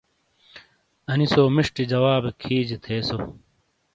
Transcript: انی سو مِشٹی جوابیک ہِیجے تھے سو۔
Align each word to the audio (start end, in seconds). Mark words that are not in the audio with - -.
انی 1.11 1.25
سو 1.33 1.43
مِشٹی 1.55 1.83
جوابیک 1.91 2.39
ہِیجے 2.47 2.77
تھے 2.83 2.95
سو۔ 3.07 3.17